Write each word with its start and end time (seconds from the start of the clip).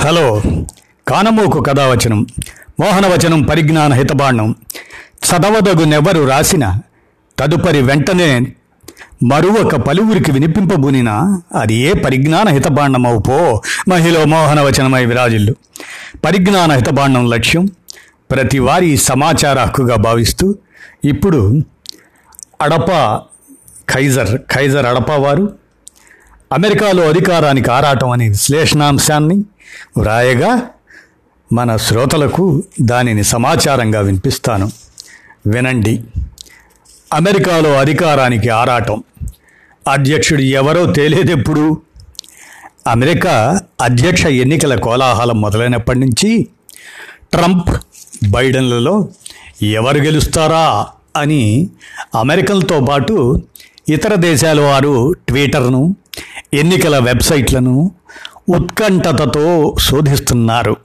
Hello. 0.00 0.42
కానమోకు 1.08 1.60
కథావచనం 1.60 2.26
మోహనవచనం 2.80 3.42
పరిజ్ఞాన 3.42 3.92
హితబాండం. 3.92 4.54
చదవదగునెవరు 5.26 6.28
రాసిన 6.28 6.80
తదుపరి 7.38 7.82
వెంటనే 7.82 8.40
మరువక 9.24 9.76
పలువురికి 9.76 10.32
వినిపింపబూనినా 10.32 11.42
అది 11.54 11.74
ఏ 11.74 11.92
పరిజ్ఞాన 11.92 12.48
హితబాండమవు 12.48 13.18
పో 13.18 13.62
మహిళ 13.88 14.24
మోహనవచనమై 14.24 15.04
విరాజిల్లు. 15.04 15.54
పరిజ్ఞాన 16.24 16.72
హితబాండం 16.72 17.30
లక్ష్యం 17.30 17.66
ప్రతి 18.30 18.58
వారి 18.58 18.96
సమాచార 18.96 19.58
హక్కుగా 19.58 19.96
భావిస్తూ 19.96 20.54
ఇప్పుడు 21.04 21.60
అడప 22.62 23.20
ఖైజర్ 23.90 24.38
ఖైజర్ 24.52 24.86
అడప 24.86 25.10
వారు 25.10 25.52
అమెరికాలో 26.52 27.08
అధికారానికి 27.08 27.70
ఆరాటం 27.70 28.10
అనే 28.10 28.28
విశ్లేషణాంశాన్ని 28.28 29.44
వ్రాయగా 29.96 30.66
మన 31.52 31.76
శ్రోతలకు 31.76 32.62
దానిని 32.82 33.24
సమాచారంగా 33.24 34.00
వినిపిస్తాను. 34.00 34.70
వినండి. 35.46 36.00
అమెరికాలో 37.12 37.72
అధికారానికి 37.72 38.48
ఆరాటం. 38.48 39.02
అధ్యక్షుడు 39.88 40.40
ఎవరో 40.40 40.92
తేలేదెప్పుడు 40.92 41.80
అమెరికా 42.86 43.60
అధ్యక్ష 43.80 44.26
ఎన్నికల 44.26 44.80
కోలాహలం 44.80 45.40
మొదలైనప్పటి 45.40 45.98
నుంచి 45.98 46.46
ట్రంప్ 47.32 47.70
బైడెన్లలో 48.30 49.08
ఎవరు 49.62 49.98
గెలుస్తారా 49.98 50.86
అని 51.16 51.70
అమెరికన్తో 52.18 52.80
పాటు 52.80 53.42
ఇతర 53.88 54.14
దేశాల 54.14 54.60
వారు 54.60 55.12
ట్విట్టర్ను 55.12 55.96
ఎన్నికల 56.54 56.98
వెబ్సైట్లను 56.98 57.90
ఉత్కంఠతతో 58.56 59.76
శోధిస్తున్నారు. 59.80 60.76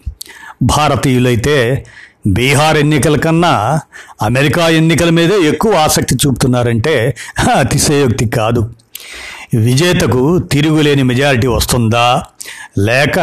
భారతీయులైతే 0.64 1.86
బీహార్ 2.27 2.77
ఎన్నికల 2.77 3.18
కన్నా 3.18 3.80
అమెరికా 4.21 4.70
ఎన్నికల 4.70 5.10
మీదే 5.10 5.40
ఎక్కువ 5.40 5.74
ఆసక్తి 5.74 6.16
చూపుతున్నారంటే 6.16 7.16
అతిశయోక్తి 7.55 8.30
కాదు. 8.30 8.70
విజేతకు 9.58 10.40
తిరుగులేని 10.40 11.04
మెజారిటీ 11.04 11.48
వస్తుందా? 11.48 12.24
లేక 12.80 13.20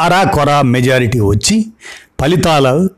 అరాకొరా 0.00 0.62
మెజారిటీ 0.62 1.20
వచ్చి 1.20 1.66
ఫలితాల 2.20 2.88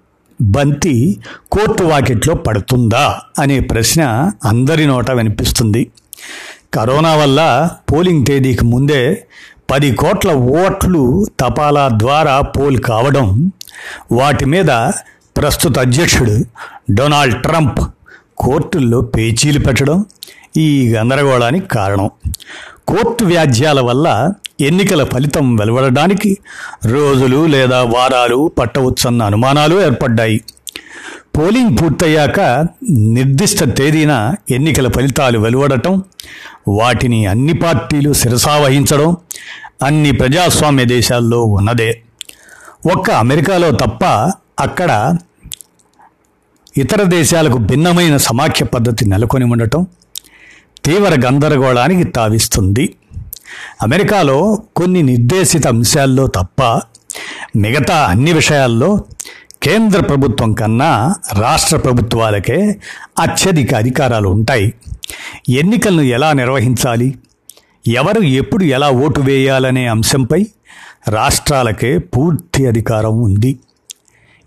బంతి 0.42 1.20
కోర్టు 1.52 1.82
వాకిట్లో 1.82 2.34
పడుతుందా? 2.34 3.20
అనే 3.38 3.60
ప్రశ్న 3.60 4.30
అందరి 4.44 4.86
నోట 4.86 5.10
వినిపిస్తుంది. 5.10 5.90
కరోనా 6.74 7.14
వల్ల 7.14 7.70
పోలింగ్ 7.92 8.26
తేదీకి 8.26 8.64
ముందే 8.64 9.26
పది 9.70 9.94
కోట్ల 9.94 10.30
ఓట్లు 10.32 11.26
తపాలా 11.40 11.88
ద్వారా 11.92 12.40
పోల్ 12.40 12.78
కావడం 12.80 13.52
వాటి 14.12 14.44
మీద 14.44 14.70
ప్రస్తుత 15.36 15.78
అధ్యక్షుడు 15.78 16.36
డొనాల్డ్ 16.90 17.42
ట్రంప్ 17.42 17.80
కోర్టుల్లో 18.38 19.00
పేచీలు 19.00 19.58
పెట్టడం 19.58 20.04
ఈ 20.56 20.94
గందరగోళానికి 20.94 21.66
కారణం. 21.66 22.10
కోర్టు 22.88 23.24
వ్యాజ్యాల 23.24 23.80
వల్ల 23.80 24.32
ఎన్నికల 24.60 25.04
ఫలితం 25.04 25.56
వెలువడడానికి 25.56 26.38
రోజులు 26.86 27.46
లేదా 27.46 27.82
వారాలు 27.82 28.50
పట్టవచ్చన్న 28.58 29.22
అనుమానాలు 29.22 29.82
ఏర్పడ్డాయి. 29.82 30.40
పోలింగ్ 31.34 31.76
పూర్తయ్యాక 31.82 32.40
నిర్దిష్ట 32.90 33.64
తేదీన 33.64 34.34
ఎన్నికల 34.50 34.88
ఫలితాలు 34.88 35.38
వెలువడటం 35.38 36.02
వాటిని 36.68 37.26
అన్ని 37.26 37.52
పార్టీలు 37.52 38.12
శిరసావహించడం 38.12 39.16
అన్ని 39.82 40.12
ప్రజాస్వామ్య 40.12 40.84
దేశాల్లో 40.84 41.44
ఉన్నదే. 41.44 42.02
ఒక్క 42.94 43.10
అమెరికాలో 43.10 43.70
తప్ప 43.70 44.04
అక్కడ 44.60 45.16
ఇతర 46.76 47.02
దేశాలకు 47.02 47.58
భిన్నమైన 47.58 48.16
సమాఖ్య 48.16 48.64
పద్ధతి 48.64 49.04
నెలకొని 49.08 49.44
ఉండటం 49.44 49.86
తీవ్ర 50.84 51.14
గందరగోళానికి 51.26 52.04
తావిస్తుంది. 52.04 52.94
అమెరికాలో 53.82 54.58
కొన్ని 54.76 55.02
నిర్దేశిత 55.02 55.66
అంశాల్లో 55.66 56.26
తప్ప 56.26 56.62
మిగతా 57.56 57.96
అన్ని 58.04 58.32
విషయాల్లో 58.32 58.90
కేంద్ర 59.62 60.00
ప్రభుత్వం 60.00 60.52
కన్నా 60.52 61.14
రాష్ట్ర 61.32 61.76
ప్రభుత్వాలకే 61.76 62.80
అత్యధిక 63.18 63.74
అధికారాలు 63.74 64.28
ఉంటాయి. 64.28 64.74
ఎన్నికలను 65.48 66.02
ఎలా 66.02 66.32
నిర్వహించాలి? 66.32 67.18
ఎవరు 67.86 68.20
ఎప్పుడు 68.20 68.64
ఎలా 68.64 68.90
ఓటు 68.90 69.20
వేయాలనే 69.20 69.86
అంశంపై 69.86 70.46
రాష్ట్రాలకే 71.08 71.98
పూర్తి 71.98 72.66
అధికారం 72.66 73.20
ఉంది. 73.20 73.58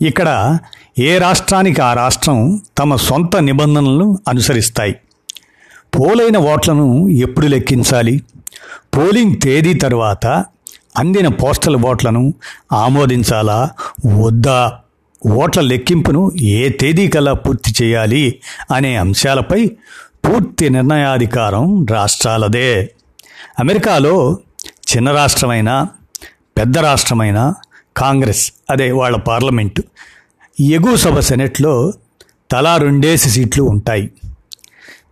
ఇక్కడ 0.01 0.57
ఏ 0.99 1.17
రాష్ట్రానికి 1.17 1.81
ఆ 1.81 1.93
రాష్ట్రం 1.93 2.61
తమ 2.77 2.95
సొంత 2.95 3.37
నిబంధనలను 3.37 4.19
అనుసరిస్తాయి. 4.27 4.95
పోలైన 5.95 6.37
ఓట్లను 6.37 7.09
ఎప్పుడు 7.09 7.47
లెక్కించాలి? 7.47 8.23
పోలింగ్ 8.97 9.41
తేదీ 9.43 9.73
తర్వాత 9.73 10.45
అందిన 10.97 11.27
పోస్టల్ 11.27 11.75
ఓట్లను 11.75 12.33
ఆమోదించాలా? 12.71 13.69
వద్దా? 14.17 14.79
ఓట్ల 15.27 15.61
లెక్కింపును 15.61 16.31
ఏ 16.39 16.69
తేదీ 16.69 17.07
కల్లా 17.07 17.33
పూర్తి 17.33 17.83
చేయాలి 17.83 18.41
అనే 18.75 18.95
అంశాలపై 18.95 19.71
పూర్తి 20.25 20.69
నిర్ణయాధికారం 20.69 21.85
రాష్ట్రాలదే. 21.85 22.91
అమెరికాలో 23.59 24.37
చిన్న 24.73 25.11
రాష్ట్రమైన 25.11 25.87
పెద్ద 26.57 26.77
రాష్ట్రమైన 26.77 27.53
కాంగ్రెస్ 27.97 28.51
అదే 28.69 28.91
వాళ్ళ 28.91 29.17
పార్లమెంటు 29.17 29.83
ఎగువ 30.59 30.95
సభ 30.95 31.19
సెనెట్లో 31.19 31.93
తలా 32.51 32.77
రెండేసి 32.77 33.29
సీట్లు 33.29 33.63
ఉంటాయి. 33.63 34.11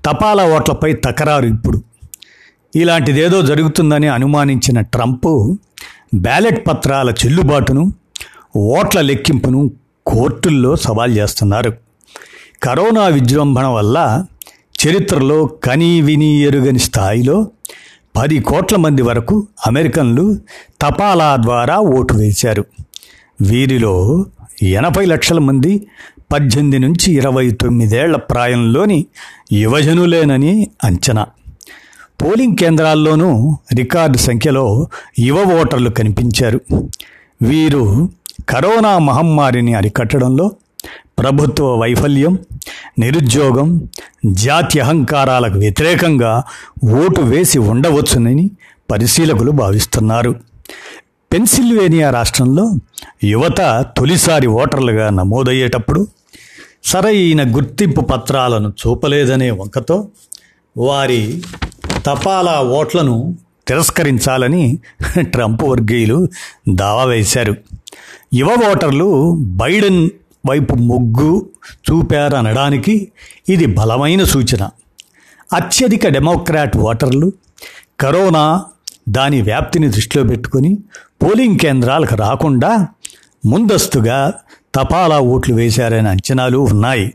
తపాలా 0.06 0.46
ఓట్లపై 0.46 0.94
తకరారు 0.94 1.46
ఇప్పుడు. 1.46 1.84
ఇలాంటిదేదో 2.75 3.42
జరుగుతుందని 3.42 4.08
అనుమానించిన 4.08 4.81
ట్రంప్ 4.81 5.56
బ్యాలెట్ 6.16 6.68
పత్రాల 6.68 7.09
చెల్లుబాటును 7.09 7.94
ఓట్ల 8.56 9.02
లెక్కింపును 9.02 9.72
కోర్టుల్లో 10.09 10.75
సవాల్ 10.75 11.18
చేస్తున్నారు. 11.18 11.74
కరోనా 12.64 13.08
విజృంభణ 13.08 13.66
వల్ల 13.66 14.25
చరిత్రలో 14.81 15.46
కనీ 15.46 16.02
విని 16.02 16.42
ఎరుగని 16.42 16.80
స్థాయిలో 16.80 17.47
పది 18.16 18.40
కోట్ల 18.40 18.75
మంది 18.75 19.02
వరకు 19.02 19.48
అమెరికన్లు 19.68 20.36
తపాలా 20.81 21.36
ద్వారా 21.36 21.78
ఓటు 21.78 22.14
వేశారు. 22.14 22.66
వీరిలో 23.42 24.25
ఎనభై 24.64 25.06
లక్షల 25.06 25.40
మంది 25.40 25.88
పద్దెనిమిది 26.34 26.80
నుంచి 26.80 27.14
ఇరవై 27.14 27.50
తొమ్మిదేళ్ళ 27.52 28.16
ప్రాయంలోని 28.18 29.06
యువజనులేనని 29.53 30.68
అంచనా. 30.84 31.28
పోలింగ్ 32.22 32.58
కేంద్రాల్లోనూ 32.58 33.58
రికార్డు 33.75 34.18
సంఖ్యలో 34.18 34.88
యువ 35.19 35.62
ఓటర్లు 35.62 35.90
కనిపించారు. 35.90 36.62
వీరు 37.42 38.09
కరోనా 38.50 38.98
మహమ్మారిని 38.98 39.74
అరికట్టడంలో 39.74 40.52
ప్రభుత్వ 41.20 41.66
వైఫల్యం 41.76 42.40
నిరుద్యోగం 43.00 43.90
జాతి 44.26 44.80
అహంకారాలకు 44.80 45.58
వ్యతిరేకంగా 45.58 46.44
ఓటు 46.98 47.22
వేసి 47.22 47.60
ఉండవచ్చునని 47.60 48.52
పరిశీలకులు 48.92 49.52
భావిస్తున్నారు. 49.52 50.36
పెన్సిల్వేనియా 51.34 52.10
రాష్ట్రంలో 52.10 52.72
యువత 53.24 53.86
తొలిసారి 53.98 54.48
ఓటర్లుగా 54.48 55.10
నమోదయ్యేటప్పుడు 55.10 56.08
సరైన 56.84 57.56
గుర్తింపు 57.56 58.02
పత్రాలను 58.02 58.70
చూపలేదనే 58.70 59.52
వంకతో 59.52 60.08
వారి 60.78 61.44
తపాలా 62.06 62.62
ఓట్లను 62.62 63.36
తిరస్కరించాలని 63.69 64.63
ట్రంప్ 65.34 65.63
వర్గీయులు 65.63 66.18
దావా 66.69 67.03
వేశారు. 67.03 67.53
యువ 68.33 68.50
ఓటర్లు 68.71 69.07
బైడెన్ 69.62 70.01
వైపు 70.50 70.74
మొగ్గు 70.89 71.31
చూపారనడానికి 71.86 72.95
ఇది 73.50 73.66
బలమైన 73.77 74.24
సూచన. 74.24 74.63
అత్యధిక 75.54 76.07
డెమోక్రాట్ 76.07 76.75
ఓటర్లు 76.89 77.27
కరోనా 78.00 78.44
దాని 79.10 79.39
వ్యాప్తిని 79.42 79.88
దృష్టిలో 79.89 80.24
పెట్టుకొని 80.24 80.71
పోలింగ్ 81.24 81.60
కేంద్రాలకు 81.60 82.16
రాకుండా 82.16 82.71
ముందస్తుగా 83.45 84.19
తపాలా 84.75 85.18
ఓట్లు 85.33 85.54
వేశారనే 85.56 86.10
అంచనాలు 86.10 86.60
ఉన్నాయి. 86.71 87.07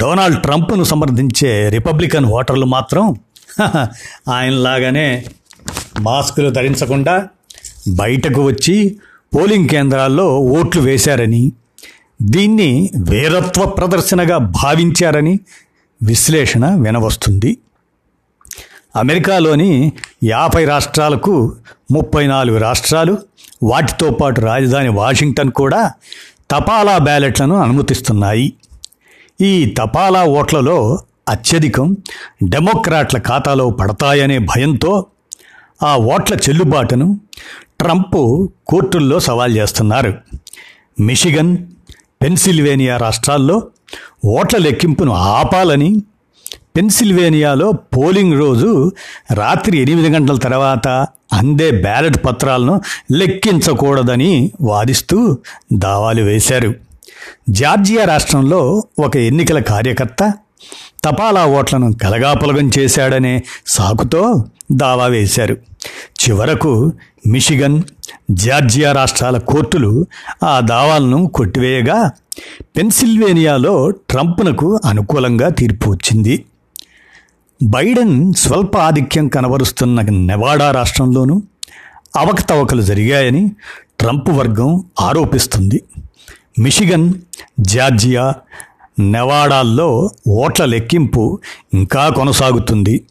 డొనాల్డ్ 0.00 0.40
ట్రంప్ను 0.42 0.84
సమర్థించే 0.84 1.52
రిపబ్లికన్ 1.68 2.28
ఓటర్లు 2.38 2.66
మాత్రం 2.76 3.04
ఆయనలాగానే 4.28 5.06
మాస్కులు 6.00 6.50
ధరించకుండా 6.50 7.28
బయటకు 7.88 8.40
వచ్చి 8.46 8.76
పోలింగ్ 9.34 9.68
కేంద్రాల్లో 9.68 10.26
ఓట్లు 10.40 10.80
వేశారని 10.82 11.52
దీన్ని 12.22 12.90
వీరత్వ 13.10 13.66
ప్రదర్శనగా 13.66 14.38
భావించారని 14.38 15.40
విశ్లేషణ 16.02 16.64
వినవస్తుంది. 16.74 17.58
అమెరికాలోని 18.96 19.92
యాభై 20.24 20.64
రాష్ట్రాలకు 20.64 21.34
ముప్పై 21.90 22.26
నాలుగు 22.26 22.58
రాష్ట్రాలు 22.58 23.18
వాటితో 23.62 24.10
పాటు 24.10 24.40
రాజధాని 24.40 24.88
వాషింగ్టన్ 24.88 25.50
కూడా 25.50 25.92
తపాలా 26.50 26.98
బ్యాలెట్లను 26.98 27.56
అనుమతిస్తున్నాయి. 27.56 28.52
ఈ 29.40 29.74
తపాలా 29.78 30.24
ఓట్లలో 30.24 30.98
అత్యధికం 31.28 31.96
డెమోక్రాట్ల 32.42 33.18
ఖాతాలో 33.18 33.70
పడతాయనే 33.70 34.38
భయంతో 34.38 35.06
ఆ 35.82 35.96
ఓట్ల 35.96 36.34
చెల్లుబాటును 36.34 37.20
ట్రంప్ 37.80 38.46
కోర్టుల్లో 38.66 39.20
సవాల్ 39.20 39.56
చేస్తున్నారు. 39.56 40.14
మిషిగన్ 41.00 41.56
పెన్సిల్వేనియా 42.22 42.96
రాష్ట్రాల్లో 42.96 43.62
ఓట్ల 44.24 44.58
లెక్కింపును 44.58 45.12
ఆపాలని 45.12 46.02
పెన్సిల్వేనియాలో 46.76 47.72
పోలింగ్ 47.72 48.38
రోజు 48.38 48.92
రాత్రి 49.34 49.78
ఎనిమిది 49.78 50.08
గంటల 50.08 50.36
తర్వాత 50.36 50.88
అందే 51.32 51.70
బ్యాలెట్ 51.70 52.24
పత్రాలను 52.24 52.80
లెక్కించకూడదని 53.12 54.52
వాదిస్తూ 54.60 55.38
దావాలు 55.72 56.22
వేశారు. 56.22 56.74
జార్జియా 57.50 58.04
రాష్ట్రంలో 58.04 58.84
ఒక 58.98 59.16
ఎన్నికల 59.16 59.58
కార్యకర్త 59.58 60.32
తపాలా 61.04 61.46
ఓట్లను 61.46 61.92
కలగాపులగం 61.92 62.70
చేశాడనే 62.78 63.44
సాకుతో 63.66 64.44
దావా 64.72 65.06
వేశారు. 65.06 65.56
చివరకు 65.88 66.92
మిషిగన్ 67.26 67.82
జార్జియా 68.30 68.92
రాష్ట్రాల 68.92 69.38
కోర్టులు 69.38 70.06
ఆ 70.42 70.60
దావాలను 70.60 71.26
కొట్టివేయగా 71.26 72.12
పెన్సిల్వేనియాలో 72.76 73.90
ట్రంప్నకు 73.90 74.80
అనుకూలంగా 74.84 75.48
తీర్పు 75.48 75.90
వచ్చింది. 75.90 76.44
బైడెన్ 77.62 78.34
స్వల్ప 78.34 78.76
ఆధిక్యం 78.76 79.28
కనబరుస్తున్న 79.28 80.00
నెవాడా 80.00 80.70
రాష్ట్రంలోనూ 80.70 81.42
అవకతవకలు 82.16 82.82
జరిగాయని 82.82 83.52
ట్రంప్ 84.00 84.30
వర్గం 84.30 84.84
ఆరోపిస్తుంది. 85.00 85.82
మిషిగన్ 86.58 87.14
జార్జియా 87.60 88.34
నెవాడాల్లో 88.98 90.10
ఓట్ల 90.28 90.64
లెక్కింపు 90.64 91.40
ఇంకా 91.74 92.08
కొనసాగుతుంది. 92.08 93.04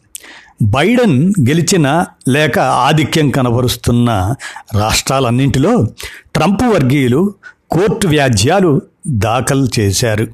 బైడెన్ 0.62 1.32
గెలిచిన 1.48 2.04
లేక 2.28 2.58
ఆధిక్యం 2.58 3.30
కనబరుస్తున్న 3.30 4.34
రాష్ట్రాలన్నింటిలో 4.78 5.86
ట్రంప్ 6.34 6.62
వర్గీయులు 6.62 7.34
కోర్టు 7.70 8.08
వ్యాజ్యాలు 8.08 8.82
దాఖలు 9.08 9.68
చేశారు. 9.80 10.26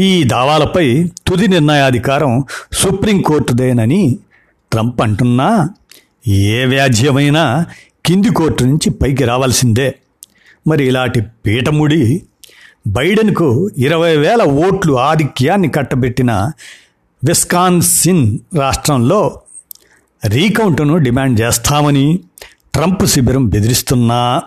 ఈ 0.00 0.24
దావాలపై 0.24 1.10
తుది 1.26 1.48
నిర్ణయాధికారం 1.48 2.44
సుప్రీంకోర్టుదేనని 2.72 4.18
ట్రంప్ 4.72 5.02
అంటున్నా 5.02 5.68
ఏ 6.28 6.64
వ్యాజ్యమైనా 6.64 7.66
కింది 8.06 8.28
కోర్టు 8.28 8.64
నుంచి 8.64 8.90
పైకి 8.90 9.24
రావాల్సిందే. 9.24 9.94
మరి 10.66 10.86
ఇలాంటి 10.86 11.20
పీఠముడి 11.20 12.22
బైడెన్కు 12.86 13.70
ఇరవై 13.78 14.16
వేల 14.16 14.42
ఓట్లు 14.42 14.98
ఆధిక్యాన్ని 14.98 15.68
కట్టబెట్టిన 15.68 16.50
విస్కాన్సిన్ 17.26 18.38
రాష్ట్రంలో 18.58 19.40
రీకౌంటును 20.24 20.96
డిమాండ్ 20.96 21.40
చేస్తామని 21.40 22.20
ట్రంప్ 22.74 23.06
శిబిరం 23.06 23.48
బెదిరిస్తున్నా. 23.48 24.42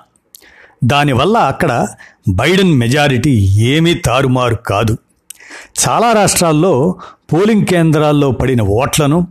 దానివల్ల 0.84 1.38
అక్కడ 1.38 1.88
బైడెన్ 2.30 2.74
మెజారిటీ 2.74 3.32
ఏమీ 3.48 3.94
తారుమారు 3.94 4.56
కాదు. 4.56 4.98
చాలా 5.90 6.12
రాష్ట్రాల్లో 6.12 6.96
పోలింగ్ 7.34 7.66
కేంద్రాల్లో 7.66 8.32
పడిన 8.32 8.62
ఓట్లను 8.62 9.28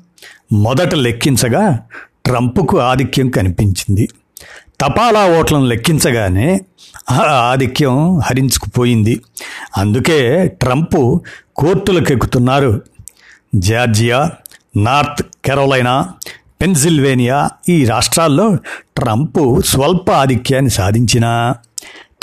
మొదట 0.52 0.94
లెక్కించగా 0.94 1.80
ట్రంప్కు 2.24 2.80
ఆధిక్యం 2.80 3.30
కనిపించింది. 3.30 4.08
తపాలా 4.80 5.38
ఓట్లను 5.40 5.66
లెక్కించగానే 5.66 6.60
ఆ 7.10 7.22
ఆధిక్యం 7.50 8.18
హరించుకుపోయింది. 8.18 9.20
అందుకే 9.76 10.46
ట్రంప్ 10.46 11.18
కోర్టులకు 11.56 12.12
ఎక్కుతున్నారు 12.12 12.82
జార్జియా 13.54 14.30
నార్త్ 14.76 15.26
కెరోలైనా 15.44 16.12
పెన్సిల్వేనియా 16.62 17.50
ఈ 17.68 17.84
రాష్ట్రాల్లో 17.84 18.54
ట్రంప్ 18.96 19.62
స్వల్ప 19.66 20.10
ఆధిక్యాన్ని 20.10 20.70
సాధించినా. 20.70 21.54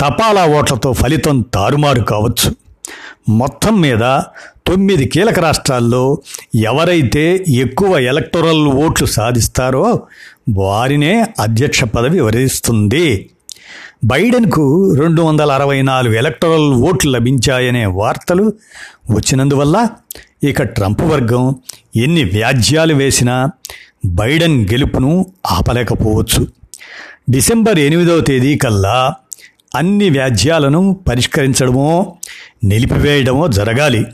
తపాలా 0.00 0.46
ఓట్లతో 0.46 0.92
ఫలితం 0.92 1.40
తారుమారు 1.40 2.00
కావచ్చు. 2.02 2.54
మొత్తం 3.28 3.80
మీద 3.80 4.20
తొమ్మిది 4.66 5.08
కీలక 5.08 5.38
రాష్ట్రాల్లో 5.38 6.18
ఎవరైతే 6.54 7.44
ఎక్కువ 7.48 7.98
ఎలక్టోరల్ 7.98 8.66
ఓట్లు 8.66 9.06
సాధిస్తారో 9.06 10.02
వారినే 10.54 11.26
అధ్యక్ష 11.40 11.84
పదవి 11.84 12.20
వరిస్తుంది 12.20 13.30
బైడెన్కు 14.06 14.94
రెండు 14.94 15.22
వందల 15.22 15.52
అరవై 15.52 15.82
నాలుగు 15.82 16.14
ఎలక్టరల్ 16.14 16.74
ఓట్లు 16.74 17.10
లభించాయనే 17.10 17.86
వార్తలు 17.86 18.52
వచ్చినందువల్ల 19.10 19.88
ఇక 20.42 20.62
ట్రంప్ 20.62 21.02
వర్గం 21.02 21.56
ఎన్ని 21.96 22.24
వ్యాజ్యాలు 22.24 22.94
వేసినా 22.94 23.50
బైడెన్ 24.04 24.68
గెలుపును 24.68 25.26
ఆపలేకపోవచ్చు. 25.46 26.46
డిసెంబర్ 27.30 27.78
ఎనిమిదవ 27.78 28.20
తేదీ 28.20 28.56
కల్లా 28.56 29.14
అన్ని 29.74 30.10
వ్యాజ్యాలను 30.10 31.00
పరిష్కరించడమో 31.08 32.16
నిలిపివేయడమో 32.64 33.48
జరగాలి. 33.48 34.06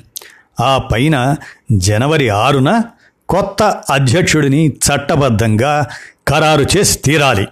ఆ 0.61 0.79
పైన 0.93 1.37
జనవరి 1.73 2.29
ఆరున 2.29 2.83
కొత్త 3.29 3.63
అధ్యక్షుడిని 3.91 4.69
చట్టబద్ధంగా 4.69 5.87
ఖరారు 6.29 6.67
చేసి 6.77 6.99
తీరాలి. 6.99 7.47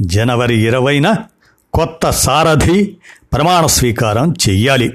జనవరి 0.00 0.62
ఇరవైన 0.62 1.14
కొత్త 1.74 2.10
సారథి 2.10 2.96
ప్రమాణ 3.32 3.66
స్వీకారం 3.66 4.34
చెయ్యాలి. 4.48 4.88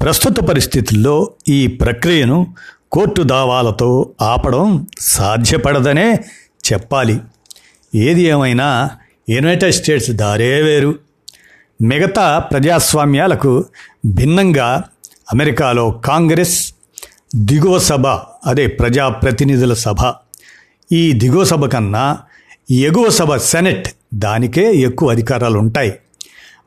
ప్రస్తుత 0.00 0.40
పరిస్థితుల్లో 0.40 1.30
ఈ 1.48 1.66
ప్రక్రియను 1.66 2.54
కోర్టు 2.92 3.22
దావాలతో 3.22 4.10
ఆపడం 4.22 4.86
సాధ్యపడదనే 5.00 6.24
చెప్పాలి. 6.72 7.20
ఏది 7.94 8.22
ఏమైనా 8.22 8.90
యునైటెడ్ 9.30 9.74
స్టేట్స్ 9.74 10.10
దారే 10.10 10.62
వేరు. 10.62 10.98
మిగతా 11.82 12.38
ప్రజాస్వామ్యాలకు 12.38 13.64
భిన్నంగా 14.06 14.82
అమెరికాలో 15.32 15.90
కాంగ్రెస్ 15.90 16.74
దిగువ 17.36 17.78
సభ 17.78 18.06
అదే 18.46 18.66
ప్రజాప్రతినిధుల 18.66 19.74
సభ. 19.74 20.12
ఈ 20.92 21.12
దిగువ 21.12 21.44
సభ 21.44 21.66
కన్నా 21.66 22.18
ఎగువ 22.70 23.10
సభ 23.10 23.36
సెనెట్ 23.36 23.88
దానికే 24.14 24.74
ఎక్కువ 24.74 25.10
అధికారాలు 25.10 25.58
ఉంటాయి 25.58 25.94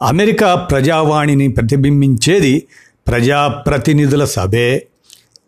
అమెరికా 0.01 0.55
ప్రజావాణిని 0.55 1.47
ప్రతిబింబించేది 1.47 2.67
ప్రజాప్రతినిధుల 3.07 4.25
సభే. 4.25 4.87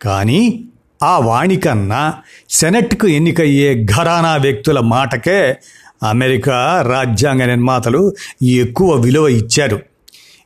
కానీ 0.02 0.64
ఆ 1.02 1.18
వాణి 1.18 1.56
కన్నా 1.56 2.14
సెనెట్కు 2.50 3.06
ఎన్నికయ్యే 3.06 3.84
ఘరానా 3.84 4.36
వ్యక్తుల 4.36 4.80
మాటకే 4.80 5.56
అమెరికా 6.02 6.82
రాజ్యాంగ 6.88 7.44
నిర్మాతలు 7.44 8.14
ఎక్కువ 8.42 8.94
విలువ 8.94 9.28
ఇచ్చారు. 9.28 9.80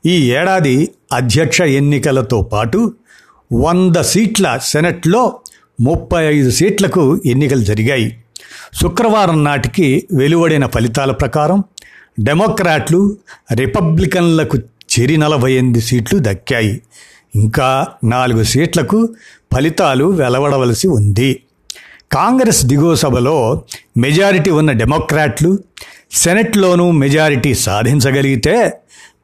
ఈ 0.06 0.32
ఏడాది 0.32 0.88
అధ్యక్ష 1.12 1.60
ఎన్నికలతో 1.60 2.42
పాటు 2.42 2.94
వంద 3.52 4.00
సీట్ల 4.00 4.58
సెనెట్లో 4.62 5.38
ముప్పై 5.80 6.24
ఐదు 6.24 6.50
సీట్లకు 6.50 7.20
ఎన్నికలు 7.26 7.60
జరిగాయి. 7.60 8.16
శుక్రవారం 8.82 9.44
నాటికి 9.44 10.08
వెలువడిన 10.12 10.66
ఫలితాల 10.66 11.12
ప్రకారం 11.12 11.64
డెమోక్రాట్లు 12.20 13.16
రిపబ్లికన్లకు 13.52 14.56
చెరి 14.56 15.16
నలభై 15.16 15.52
ఎనిమిది 15.52 15.80
సీట్లు 15.80 16.18
దక్కాయి. 16.22 16.82
ఇంకా 17.34 17.86
నాలుగు 18.04 18.42
సీట్లకు 18.42 19.14
ఫలితాలు 19.54 20.04
వెలవడవలసి 20.04 20.88
ఉంది. 20.88 21.42
కాంగ్రెస్ 22.12 22.64
దిగువ 22.64 22.94
సభలో 22.94 23.64
మెజారిటీ 23.96 24.50
ఉన్న 24.50 24.72
డెమోక్రాట్లు 24.72 25.58
సెనెట్లోనూ 26.12 26.90
మెజారిటీ 26.90 27.54
సాధించగలిగితే 27.54 28.72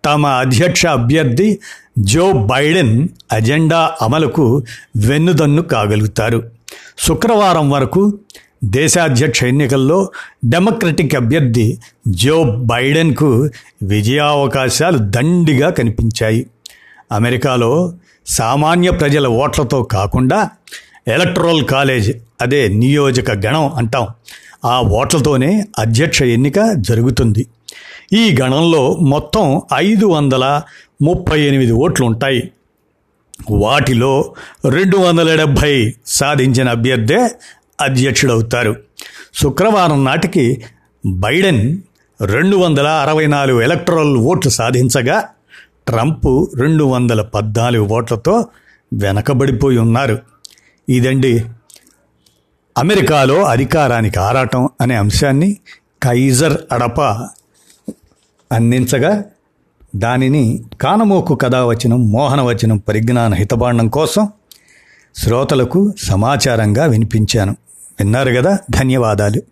తమ 0.05 0.27
అధ్యక్ష 0.27 0.87
అభ్యర్థి 0.87 1.59
జో 1.99 2.33
బైడెన్ 2.33 3.09
అజెండా 3.33 3.93
అమలుకు 4.03 4.63
వెన్నుదన్ను 4.97 5.63
కాగలుగుతారు. 5.63 6.43
శుక్రవారం 6.99 7.71
వరకు 7.71 8.19
దేశాధ్యక్ష 8.65 9.45
ఎన్నికల్లో 9.45 10.11
డెమోక్రటిక్ 10.45 11.15
అభ్యర్థి 11.15 11.79
జో 12.09 12.45
బైడెన్కు 12.45 13.51
విజయావకాశాలు 13.83 14.99
దండిగా 14.99 15.71
కనిపించాయి. 15.71 16.47
అమెరికాలో 17.13 17.93
సామాన్య 18.27 18.91
ప్రజల 18.91 19.27
ఓట్లతో 19.27 19.83
కాకుండా 19.83 20.51
ఎలక్ట్రల్ 21.09 21.65
కాలేజ్ 21.65 22.17
అదే 22.41 22.69
నియోజక 22.69 23.31
గణం 23.31 23.73
అంటాం 23.73 24.07
ఆ 24.65 24.81
ఓట్లతోనే 24.81 25.65
అధ్యక్ష 25.79 26.23
ఎన్నిక 26.23 26.55
జరుగుతుంది. 26.73 27.47
ఈ 28.13 28.37
గణంలో 28.41 28.97
మొత్తం 28.97 29.63
ఐదు 29.75 30.07
వందల 30.07 30.63
ముప్పై 31.03 31.41
ఎనిమిది 31.41 31.73
ఓట్లు 31.73 32.07
ఉంటాయి. 32.07 32.51
వాటిలో 33.51 34.35
రెండు 34.69 34.97
వందల 34.97 35.35
డెబ్భై 35.35 35.95
సాధించిన 36.07 36.69
అభ్యర్థే 36.69 37.31
అధ్యక్షుడవుతారు. 37.81 38.77
శుక్రవారం 39.35 40.05
నాటికి 40.05 40.63
బైడెన్ 41.07 41.79
రెండు 42.25 42.57
వందల 42.57 42.87
అరవై 42.87 43.27
నాలుగు 43.27 43.61
ఎలక్ట్రల్ 43.61 44.17
ఓట్లు 44.17 44.51
సాధించగా 44.51 45.29
ట్రంప్ 45.89 46.47
రెండు 46.57 46.85
వందల 46.85 47.23
పద్నాలుగు 47.23 47.85
ఓట్లతో 47.85 48.47
వెనకబడిపోయి 48.95 49.79
ఉన్నారు. 49.79 50.19
ఇదండి 50.89 51.45
అమెరికాలో 52.79 53.43
అధికారానికి 53.43 54.19
ఆరాటం 54.19 54.69
అనే 54.81 54.95
అంశాన్ని 54.95 55.57
కైజర్ 56.03 56.57
అడప 56.73 57.01
అందించగా 58.53 59.25
దానిని 59.97 60.65
కానమోకు 60.81 61.35
కథావచనం 61.35 62.11
మోహనవచనం 62.11 62.77
పరిజ్ఞాన 62.77 63.35
హితబాండం 63.35 63.89
కోసం 63.89 64.29
శ్రోతలకు 65.17 65.93
సమాచారంగా 65.99 66.85
వినిపించాను. 66.87 67.57
విన్నారు 68.01 68.33
కదా? 68.33 68.59
ధన్యవాదాలు. 68.71 69.43